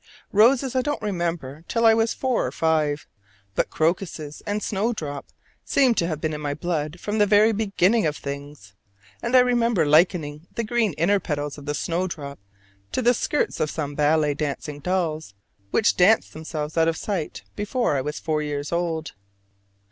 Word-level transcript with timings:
Roses 0.31 0.75
I 0.75 0.81
don't 0.81 0.99
remember 0.99 1.63
till 1.67 1.85
I 1.85 1.93
was 1.93 2.11
four 2.11 2.43
or 2.47 2.51
five; 2.51 3.05
but 3.53 3.69
crocus 3.69 4.41
and 4.47 4.63
snowdrop 4.63 5.27
seem 5.63 5.93
to 5.93 6.07
have 6.07 6.19
been 6.19 6.33
in 6.33 6.41
my 6.41 6.55
blood 6.55 6.99
from 6.99 7.19
the 7.19 7.27
very 7.27 7.51
beginning 7.51 8.07
of 8.07 8.17
things; 8.17 8.73
and 9.21 9.35
I 9.35 9.41
remember 9.41 9.85
likening 9.85 10.47
the 10.55 10.63
green 10.63 10.93
inner 10.93 11.19
petals 11.19 11.59
of 11.59 11.67
the 11.67 11.75
snowdrop 11.75 12.39
to 12.93 13.03
the 13.03 13.13
skirts 13.13 13.59
of 13.59 13.69
some 13.69 13.93
ballet 13.93 14.33
dancing 14.33 14.79
dolls, 14.79 15.35
which 15.69 15.95
danced 15.95 16.33
themselves 16.33 16.77
out 16.79 16.87
of 16.87 16.97
sight 16.97 17.43
before 17.55 17.95
I 17.95 18.01
was 18.01 18.17
four 18.17 18.41
years 18.41 18.71
old. 18.71 19.11